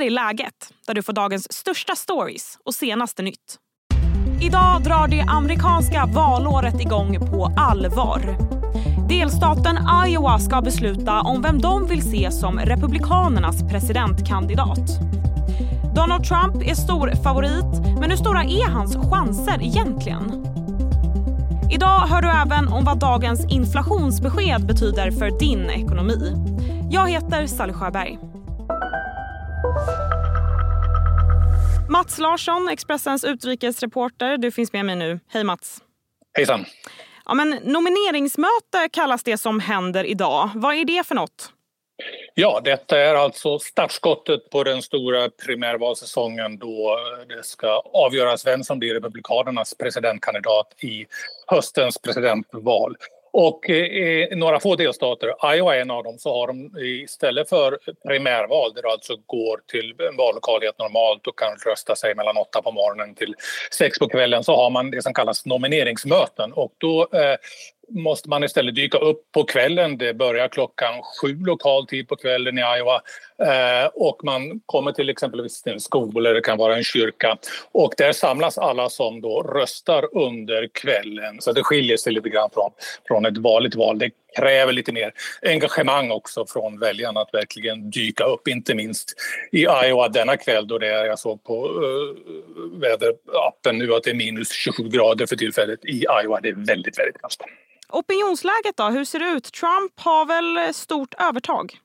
[0.00, 3.56] här är läget, där du får dagens största stories och senaste nytt.
[4.42, 8.36] Idag drar det amerikanska valåret igång på allvar.
[9.08, 15.00] Delstaten Iowa ska besluta om vem de vill se som Republikanernas presidentkandidat.
[15.94, 20.46] Donald Trump är stor favorit, men hur stora är hans chanser egentligen?
[21.72, 26.34] Idag hör du även om vad dagens inflationsbesked betyder för din ekonomi.
[26.90, 28.29] Jag heter Sally Sjöberg.
[31.90, 34.36] Mats Larsson, Expressens utrikesreporter.
[34.36, 35.20] Du finns med mig nu.
[35.28, 35.78] Hej Mats.
[36.36, 36.64] Hejsan.
[37.24, 40.50] Ja, men nomineringsmöte kallas det som händer idag.
[40.54, 41.52] Vad är det för något?
[42.34, 46.98] Ja, detta är alltså startskottet på den stora primärvalsäsongen då
[47.28, 51.06] det ska avgöras vem som blir Republikanernas presidentkandidat i
[51.46, 52.96] höstens presidentval.
[53.32, 57.78] Och i några få delstater, Iowa är en av dem, så har de istället för
[58.06, 62.36] primärval där du alltså går till en vallokal helt normalt och kan rösta sig mellan
[62.36, 63.34] åtta på morgonen till
[63.70, 66.52] sex på kvällen så har man det som kallas nomineringsmöten.
[66.52, 67.36] Och då eh,
[67.90, 69.98] måste man istället dyka upp på kvällen.
[69.98, 73.00] Det börjar klockan sju lokal tid på kvällen i Iowa.
[73.42, 77.38] Eh, och man kommer till exempelvis till en skola eller det kan vara en kyrka.
[77.72, 81.40] Och där samlas alla som då röstar under kvällen.
[81.40, 82.70] Så det skiljer sig lite grann från,
[83.08, 83.98] från ett vanligt val.
[83.98, 88.48] Det kräver lite mer engagemang också från väljarna att verkligen dyka upp.
[88.48, 89.14] Inte minst
[89.52, 92.16] i Iowa denna kväll då det är, jag såg på uh,
[92.80, 96.40] väderappen nu att det är minus 27 grader för tillfället i Iowa.
[96.42, 97.42] Det är väldigt, väldigt kallt.
[97.92, 99.52] Opinionsläget då, hur ser det ut?
[99.52, 101.78] Trump har väl stort övertag?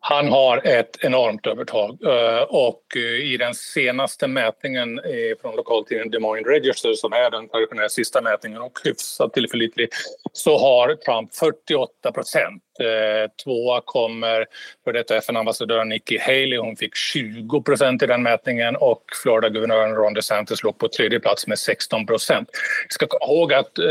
[0.00, 6.10] Han har ett enormt övertag eh, och eh, i den senaste mätningen eh, från lokaltidningen
[6.10, 9.88] Des Moines Register som är den traditionella sista mätningen och hyfsat tillförlitlig
[10.32, 14.46] så har Trump 48 procent Eh, tvåa kommer
[14.84, 16.58] för detta FN-ambassadören Nikki Haley.
[16.58, 21.46] Hon fick 20 procent i den mätningen och Florida-guvernören Ron DeSantis låg på tredje plats
[21.46, 22.48] med 16 procent.
[22.88, 23.84] Vi ska komma ihåg att eh,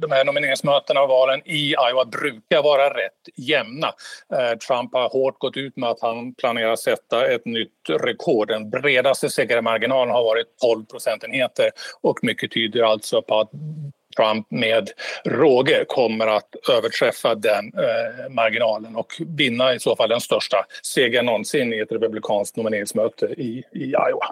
[0.00, 3.92] de här nomineringsmötena och valen i Iowa brukar vara rätt jämna.
[4.32, 8.48] Eh, Trump har hårt gått ut med att han planerar sätta ett nytt rekord.
[8.48, 11.70] Den bredaste segermarginalen har varit 12 procentenheter
[12.00, 13.50] och mycket tyder alltså på att
[14.16, 14.90] Trump med
[15.24, 21.26] råge kommer att överträffa den eh, marginalen och vinna i så fall den största segern
[21.26, 24.26] någonsin i ett republikanskt nomineringsmöte i, i Iowa.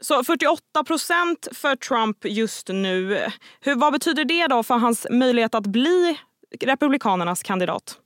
[0.00, 3.26] Så 48 procent för Trump just nu.
[3.60, 6.18] Hur, vad betyder det då för hans möjlighet att bli
[6.60, 7.98] Republikanernas kandidat?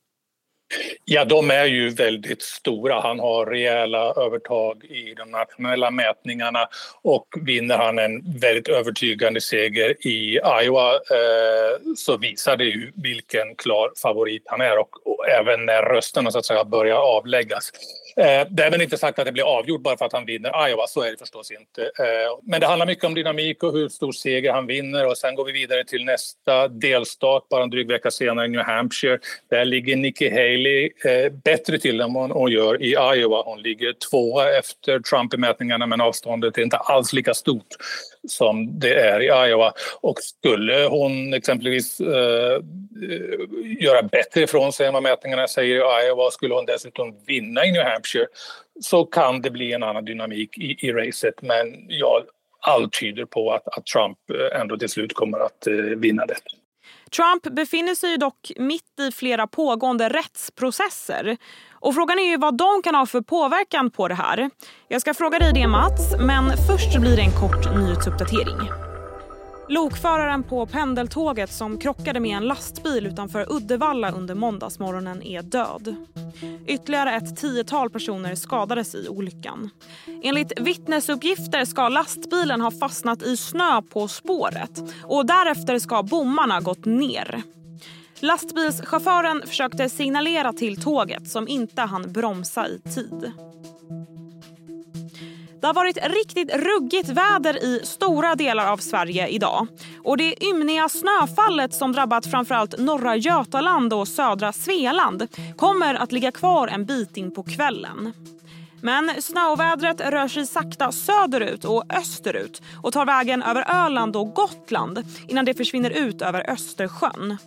[1.05, 3.00] Ja, de är ju väldigt stora.
[3.00, 6.69] Han har rejäla övertag i de nationella mätningarna
[7.03, 13.55] och vinner han en väldigt övertygande seger i Iowa eh, så visar det ju vilken
[13.56, 17.72] klar favorit han är och, och även när rösterna så att säga börjar avläggas
[18.16, 21.02] Eh, därmed inte sagt att det blir avgjort bara för att han vinner Iowa, så
[21.02, 21.82] är det förstås inte.
[21.82, 25.34] Eh, men det handlar mycket om dynamik och hur stor seger han vinner och sen
[25.34, 29.18] går vi vidare till nästa delstat bara en dryg vecka senare, New Hampshire.
[29.50, 33.42] Där ligger Nikki Haley eh, bättre till än vad hon gör i Iowa.
[33.44, 37.76] Hon ligger tvåa efter Trump i mätningarna men avståndet är inte alls lika stort
[38.28, 39.72] som det är i Iowa.
[40.00, 42.62] Och skulle hon exempelvis eh,
[43.81, 47.72] göra bättre ifrån sig än vad mätningarna säger i Iowa skulle hon dessutom vinna i
[47.72, 48.27] New Hampshire
[48.81, 51.43] så kan det bli en annan dynamik i, i racet.
[51.43, 52.22] Men ja,
[52.60, 56.37] allt tyder på att, att Trump eh, ändå till slut kommer att eh, vinna det.
[57.16, 61.36] Trump befinner sig dock mitt i flera pågående rättsprocesser.
[61.72, 64.50] Och Frågan är ju vad de kan ha för påverkan på det här.
[64.88, 68.81] Jag ska fråga dig det Mats, men först blir det en kort nyhetsuppdatering.
[69.72, 75.97] Lokföraren på pendeltåget som krockade med en lastbil utanför Uddevalla under måndagsmorgonen är död.
[76.66, 79.71] Ytterligare ett tiotal personer skadades i olyckan.
[80.22, 86.84] Enligt vittnesuppgifter ska lastbilen ha fastnat i snö på spåret och därefter ska bommarna gått
[86.84, 87.43] ner.
[88.21, 93.33] Lastbilschauffören försökte signalera till tåget som inte hann bromsa i tid.
[95.62, 99.66] Det har varit riktigt ruggigt väder i stora delar av Sverige idag.
[100.04, 106.32] Och Det ymniga snöfallet som drabbat framförallt norra Götaland och södra Svealand kommer att ligga
[106.32, 108.12] kvar en bit in på kvällen.
[108.80, 115.04] Men snöovädret rör sig sakta söderut och österut och tar vägen över Öland och Gotland
[115.28, 117.38] innan det försvinner ut över Östersjön.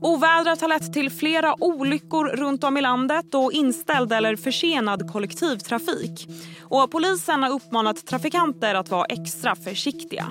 [0.00, 6.28] Ovädret har lett till flera olyckor runt om i landet och inställd eller försenad kollektivtrafik.
[6.62, 10.26] Och polisen har uppmanat trafikanter att vara extra försiktiga.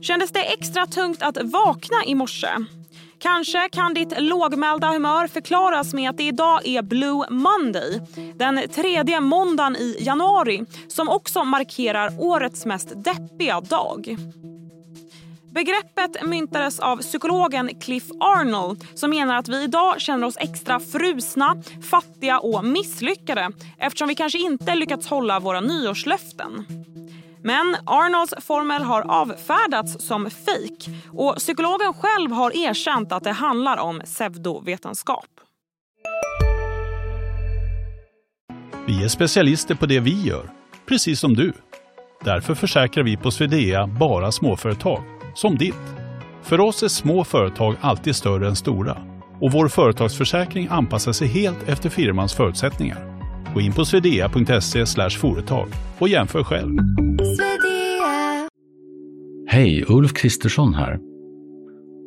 [0.00, 2.48] Kändes det extra tungt att vakna i morse?
[3.18, 8.00] Kanske kan ditt lågmälda humör förklaras med att det idag är Blue Monday.
[8.34, 14.16] Den tredje måndagen i januari som också markerar årets mest deppiga dag.
[15.56, 21.62] Begreppet myntades av psykologen Cliff Arnold som menar att vi idag känner oss extra frusna,
[21.90, 26.64] fattiga och misslyckade eftersom vi kanske inte lyckats hålla våra nyårslöften.
[27.42, 33.76] Men Arnolds formel har avfärdats som fejk och psykologen själv har erkänt att det handlar
[33.76, 35.28] om pseudovetenskap.
[38.86, 40.50] Vi är specialister på det vi gör,
[40.88, 41.52] precis som du.
[42.24, 45.96] Därför försäkrar vi på Swedea bara småföretag, som ditt.
[46.42, 48.96] För oss är små företag alltid större än stora
[49.40, 52.98] och vår företagsförsäkring anpassar sig helt efter firmans förutsättningar.
[53.54, 55.68] Gå in på swedea.se företag
[55.98, 56.78] och jämför själv.
[59.48, 60.98] Hej, Ulf Kristersson här.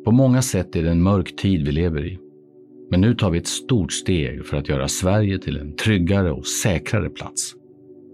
[0.04, 2.18] På många sätt är det en mörk tid vi lever i.
[2.90, 6.46] Men nu tar vi ett stort steg för att göra Sverige till en tryggare och
[6.46, 7.54] säkrare plats.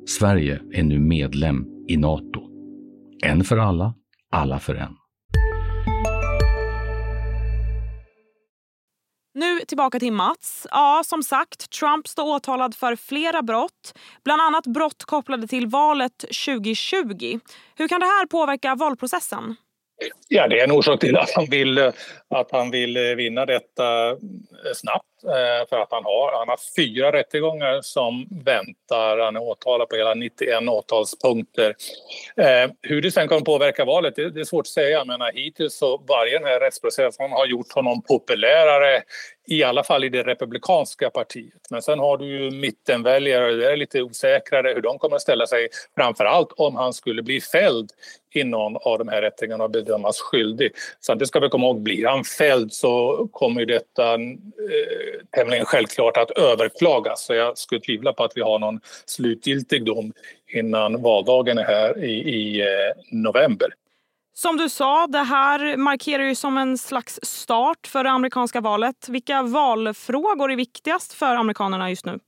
[0.06, 2.40] Sverige är nu medlem i Nato.
[3.24, 3.94] En för alla,
[4.30, 4.92] alla för en.
[9.36, 10.66] Nu tillbaka till Mats.
[10.70, 13.98] Ja, som sagt, Trump står åtalad för flera brott.
[14.24, 17.38] Bland annat brott kopplade till valet 2020.
[17.74, 19.56] Hur kan det här påverka valprocessen?
[20.28, 21.78] Ja, det är en orsak till att han vill,
[22.28, 24.16] att han vill vinna detta
[24.74, 25.06] snabbt.
[25.24, 29.18] Eh, för att han har, han har fyra rättegångar som väntar.
[29.18, 31.74] Han är åtalad på hela 91 åtalspunkter.
[32.36, 34.90] Eh, hur det sen kommer påverka valet, det är svårt att säga.
[34.90, 39.02] Jag menar, hittills så varje den här rättsprocessen har gjort honom populärare
[39.46, 41.70] i alla fall i det republikanska partiet.
[41.70, 45.46] Men sen har du ju mittenväljare, det är lite osäkrare hur de kommer att ställa
[45.46, 45.68] sig.
[45.96, 47.90] Framför allt om han skulle bli fälld
[48.34, 50.72] i någon av de här rättegångarna och bedömas skyldig.
[51.00, 54.18] Så det ska vi komma ihåg, blir han fälld så kommer ju detta eh,
[55.36, 57.24] tämligen självklart att överklagas.
[57.26, 60.12] Så jag skulle tvivla på att vi har någon slutgiltig dom
[60.52, 62.66] innan valdagen är här i, i eh,
[63.10, 63.68] november.
[64.38, 69.08] Som du sa, det här markerar ju som en slags start för det amerikanska valet.
[69.08, 72.18] Vilka valfrågor är viktigast för amerikanerna just nu?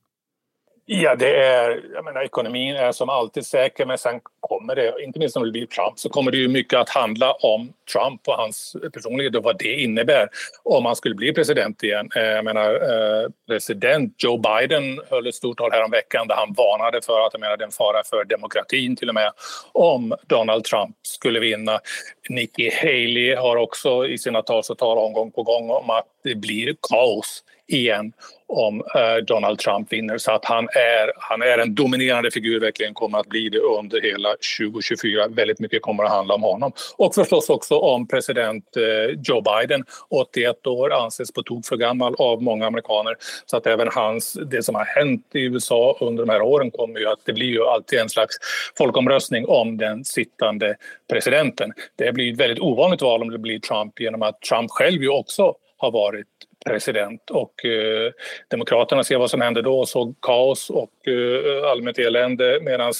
[0.84, 5.18] Ja, det är, jag menar, ekonomin är som alltid säker men sen kommer det, inte
[5.18, 8.34] minst om det blir Trump, så kommer det ju mycket att handla om Trump och
[8.34, 10.28] hans personlighet och vad det innebär
[10.62, 12.08] om han skulle bli president igen.
[12.16, 17.02] Eh, jag menar, eh, president Joe Biden höll ett stort tal häromveckan där han varnade
[17.02, 19.32] för att jag menar, det är en fara för demokratin till och med
[19.72, 21.80] om Donald Trump skulle vinna.
[22.28, 26.06] Nikki Haley har också i sina tal så talat om gång på gång om att
[26.24, 28.12] det blir kaos igen
[28.46, 30.18] om eh, Donald Trump vinner.
[30.18, 34.00] Så att han är, han är en dominerande figur, verkligen kommer att bli det under
[34.00, 35.28] hela 2024.
[35.28, 36.72] Väldigt mycket kommer att handla om honom.
[36.96, 39.84] Och förstås också om president eh, Joe Biden.
[40.10, 43.16] 81 år, anses på tok för gammal av många amerikaner.
[43.46, 47.00] Så att även hans, det som har hänt i USA under de här åren kommer
[47.00, 48.36] ju att det blir ju alltid en slags
[48.78, 50.76] folkomröstning om den sittande
[51.10, 51.72] presidenten.
[51.96, 55.08] Det blir ett väldigt ovanligt val om det blir Trump genom att Trump själv ju
[55.08, 56.26] också har varit
[56.66, 58.12] president och eh,
[58.48, 62.92] Demokraterna ser vad som händer då och såg kaos och eh, allmänt elände medan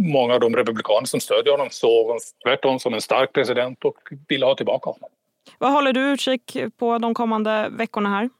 [0.00, 3.96] många av de republikaner som stödjer honom såg honom tvärtom som en stark president och
[4.28, 5.10] ville ha tillbaka honom.
[5.58, 8.30] Vad håller du utkik på de kommande veckorna här?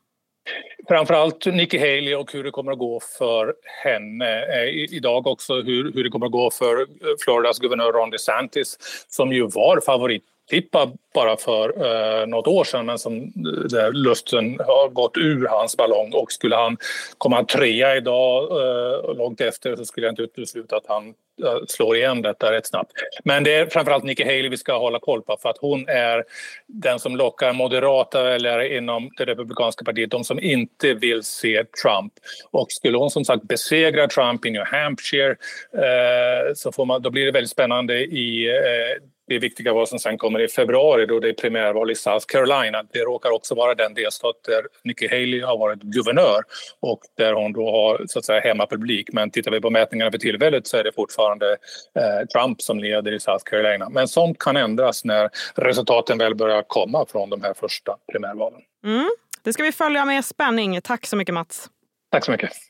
[0.89, 3.55] Framförallt Nikki Haley och hur det kommer att gå för
[3.85, 4.43] henne.
[4.43, 6.87] Eh, idag också hur, hur det kommer att gå för
[7.25, 8.77] Floridas guvernör Ron DeSantis
[9.09, 13.93] som ju var favorit tippa bara för eh, något år sedan men som eh, där
[13.93, 16.77] luften har gått ur hans ballong och skulle han
[17.19, 21.09] komma trea idag eh, långt efter så skulle jag inte utesluta att han
[21.45, 22.93] eh, slår igen detta rätt snabbt.
[23.25, 26.25] Men det är framförallt Nikki Haley vi ska hålla koll på för att hon är
[26.67, 32.13] den som lockar moderata väljare inom det republikanska partiet, de som inte vill se Trump.
[32.51, 35.37] Och skulle hon som sagt besegra Trump i New Hampshire
[35.75, 39.03] eh, så får man, då blir det väldigt spännande i eh,
[39.35, 42.83] det viktiga val som sen kommer i februari då det är primärval i South Carolina.
[42.93, 46.43] Det råkar också vara den delstat där Nikki Haley har varit guvernör
[46.81, 49.13] och där hon då har så att säga hemmapublik.
[49.13, 51.57] Men tittar vi på mätningarna för tillfället så är det fortfarande
[51.95, 53.89] eh, Trump som leder i South Carolina.
[53.89, 58.61] Men sånt kan ändras när resultaten väl börjar komma från de här första primärvalen.
[58.85, 59.11] Mm.
[59.43, 60.81] Det ska vi följa med spänning.
[60.81, 61.67] Tack så mycket Mats.
[62.13, 62.70] Tack så mycket.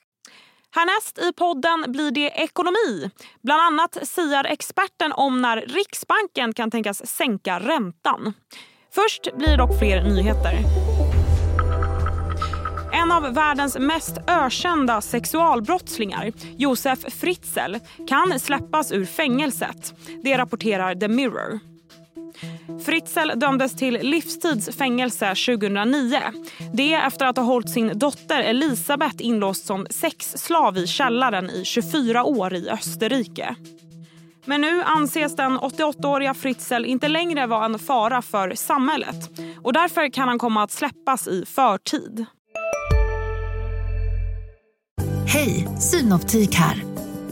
[0.74, 3.10] Härnäst i podden blir det ekonomi.
[3.42, 8.34] Bland annat siar experten om när Riksbanken kan tänkas sänka räntan.
[8.94, 10.54] Först blir det dock fler nyheter.
[12.92, 17.76] En av världens mest ökända sexualbrottslingar, Josef Fritzl
[18.08, 19.94] kan släppas ur fängelset.
[20.22, 21.69] Det rapporterar The Mirror.
[22.84, 26.18] Fritzl dömdes till livstids fängelse 2009.
[26.72, 32.24] Det efter att ha hållit sin dotter Elisabeth inlåst som sexslav i källaren i 24
[32.24, 33.56] år i Österrike.
[34.44, 39.30] Men nu anses den 88-åriga Fritzl inte längre vara en fara för samhället.
[39.62, 42.26] Och Därför kan han komma att släppas i förtid.
[45.26, 46.84] Hej, Synoptik här.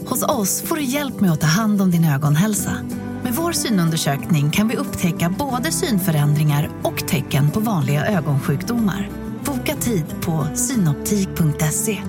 [0.05, 2.71] Hos oss får du hjälp med att ta hand om din ögonhälsa.
[3.29, 9.09] Med vår synundersökning kan vi upptäcka både synförändringar och tecken på vanliga ögonsjukdomar.
[9.45, 12.01] Boka tid på synoptik.se.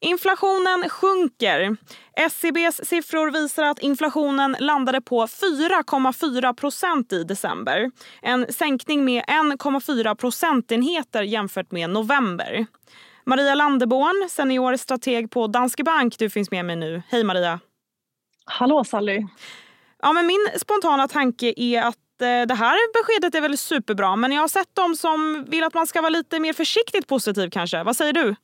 [0.00, 1.76] Inflationen sjunker.
[2.16, 7.90] SCBs siffror visar att inflationen landade på 4,4 procent i december.
[8.22, 12.66] En sänkning med 1,4 procentenheter jämfört med november.
[13.24, 17.02] Maria Landeborn, senior strateg på Danske Bank, du finns med mig nu.
[17.08, 17.60] Hej Maria!
[18.44, 19.26] Hallå Sally!
[20.02, 24.32] Ja, men min spontana tanke är att eh, det här beskedet är väl superbra men
[24.32, 27.82] jag har sett de som vill att man ska vara lite mer försiktigt positiv kanske.
[27.82, 28.34] Vad säger du?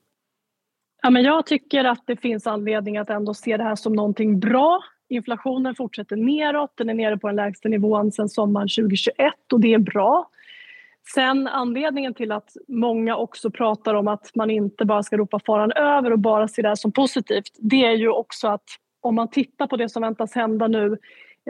[1.02, 4.40] Ja, men jag tycker att det finns anledning att ändå se det här som någonting
[4.40, 4.84] bra.
[5.08, 9.74] Inflationen fortsätter neråt, den är nere på den lägsta nivån sedan sommaren 2021 och det
[9.74, 10.30] är bra.
[11.14, 15.72] Sen anledningen till att många också pratar om att man inte bara ska ropa faran
[15.72, 18.64] över och bara se det här som positivt, det är ju också att
[19.00, 20.98] om man tittar på det som väntas hända nu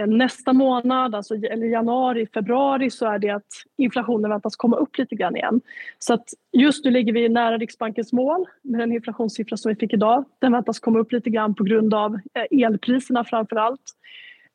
[0.00, 3.47] eh, nästa månad, alltså, eller januari, februari, så är det att
[3.79, 5.61] inflationen väntas komma upp lite grann igen.
[5.99, 9.93] Så att just nu ligger vi nära Riksbankens mål med den inflationssiffra som vi fick
[9.93, 10.25] idag.
[10.38, 13.95] Den väntas komma upp lite grann på grund av eh, elpriserna framför allt.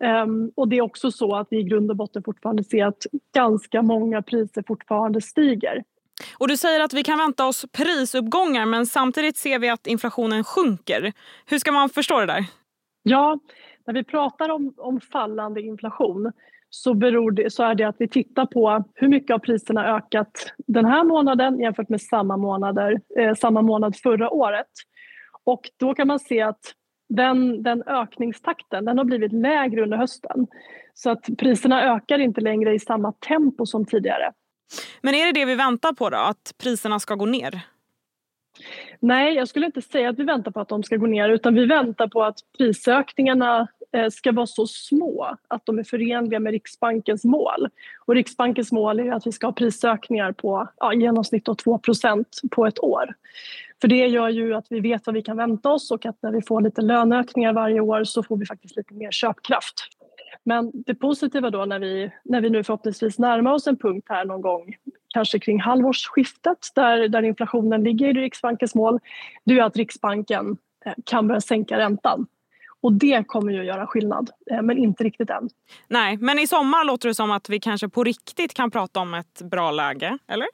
[0.04, 3.06] Um, och det är också så att vi i grund och botten fortfarande ser att
[3.34, 5.84] ganska många priser fortfarande stiger.
[6.38, 10.44] Och du säger att vi kan vänta oss prisuppgångar men samtidigt ser vi att inflationen
[10.44, 11.14] sjunker.
[11.46, 12.46] Hur ska man förstå det där?
[13.04, 13.40] Ja,
[13.88, 16.32] när vi pratar om, om fallande inflation
[16.70, 20.54] så, beror det, så är det att vi tittar på hur mycket av priserna ökat
[20.68, 24.68] den här månaden jämfört med samma, månader, eh, samma månad förra året.
[25.44, 26.74] Och då kan man se att
[27.10, 30.48] den, den ökningstakten den har blivit lägre under hösten.
[30.94, 34.34] Så att priserna ökar inte längre i samma tempo som tidigare.
[35.02, 37.62] Men är det det vi väntar på då, att priserna ska gå ner?
[39.00, 41.56] Nej, jag skulle inte säga att vi väntar på att de ska gå ner utan
[41.56, 46.52] vi väntar på att prisökningarna eh, ska vara så små att de är förenliga med
[46.52, 47.70] Riksbankens mål.
[48.06, 51.80] Och Riksbankens mål är att vi ska ha prisökningar på ja, i genomsnitt 2
[52.52, 53.14] på ett år.
[53.84, 56.32] För det gör ju att vi vet vad vi kan vänta oss och att när
[56.32, 59.74] vi får lite löneökningar varje år så får vi faktiskt lite mer köpkraft.
[60.44, 64.26] Men det positiva då när vi, när vi nu förhoppningsvis närmar oss en punkt här
[64.26, 64.76] någon gång
[65.14, 69.00] kanske kring halvårsskiftet där, där inflationen ligger i Riksbankens mål,
[69.46, 72.28] det är att Riksbanken eh, kan börja sänka räntan.
[72.82, 75.50] Och det kommer ju att göra skillnad, eh, men inte riktigt än.
[75.88, 79.14] Nej, men i sommar låter det som att vi kanske på riktigt kan prata om
[79.14, 80.48] ett bra läge, eller?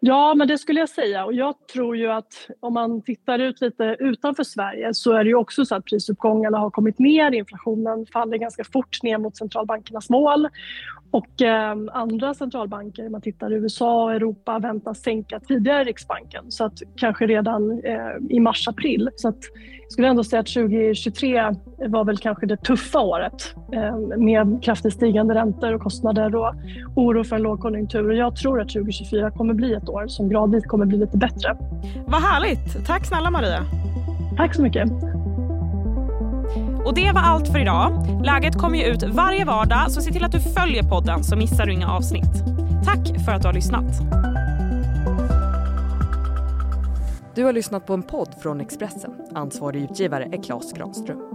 [0.00, 1.24] Ja, men det skulle jag säga.
[1.24, 5.30] Och jag tror ju att om man tittar ut lite utanför Sverige så är det
[5.30, 7.34] ju också så att prisuppgångarna har kommit ner.
[7.34, 10.48] Inflationen faller ganska fort ner mot centralbankernas mål.
[11.10, 16.44] Och eh, andra centralbanker, man tittar i USA och Europa, väntas sänka tidigare Riksbanken.
[16.48, 19.10] Så att kanske redan eh, i mars-april.
[19.16, 19.38] Så att
[19.82, 21.50] jag skulle ändå säga att 2023
[21.88, 26.54] var väl kanske det tuffa året eh, med kraftigt stigande räntor och kostnader och
[26.96, 28.08] oro för en lågkonjunktur.
[28.10, 31.56] Och jag tror att 2024 kommer bli ett år som gradvis kommer bli lite bättre.
[32.06, 32.86] Vad härligt!
[32.86, 33.64] Tack snälla Maria.
[34.36, 35.13] Tack så mycket.
[36.84, 38.06] Och det var allt för idag.
[38.24, 41.66] Läget kommer ju ut varje vardag så se till att du följer podden så missar
[41.66, 42.44] du inga avsnitt.
[42.84, 43.84] Tack för att du har lyssnat.
[47.34, 49.12] Du har lyssnat på en podd från Expressen.
[49.34, 51.33] Ansvarig utgivare är Klas Granström.